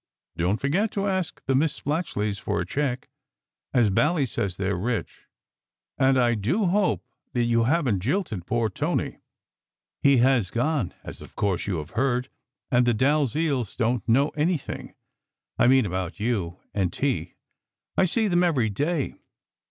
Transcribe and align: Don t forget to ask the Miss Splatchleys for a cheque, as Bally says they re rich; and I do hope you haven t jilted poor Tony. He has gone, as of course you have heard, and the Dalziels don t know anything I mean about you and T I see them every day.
Don 0.35 0.57
t 0.57 0.61
forget 0.61 0.89
to 0.93 1.05
ask 1.07 1.45
the 1.45 1.53
Miss 1.53 1.79
Splatchleys 1.79 2.39
for 2.39 2.59
a 2.59 2.65
cheque, 2.65 3.07
as 3.71 3.91
Bally 3.91 4.25
says 4.25 4.57
they 4.57 4.73
re 4.73 4.95
rich; 4.95 5.27
and 5.95 6.17
I 6.17 6.33
do 6.33 6.65
hope 6.65 7.05
you 7.35 7.65
haven 7.65 7.99
t 7.99 8.05
jilted 8.07 8.47
poor 8.47 8.67
Tony. 8.67 9.19
He 10.01 10.17
has 10.17 10.49
gone, 10.49 10.95
as 11.03 11.21
of 11.21 11.35
course 11.35 11.67
you 11.67 11.77
have 11.77 11.91
heard, 11.91 12.29
and 12.71 12.87
the 12.87 12.95
Dalziels 12.95 13.75
don 13.77 13.99
t 13.99 14.11
know 14.11 14.29
anything 14.29 14.95
I 15.59 15.67
mean 15.67 15.85
about 15.85 16.19
you 16.19 16.57
and 16.73 16.91
T 16.91 17.35
I 17.95 18.05
see 18.05 18.27
them 18.27 18.43
every 18.43 18.71
day. 18.71 19.13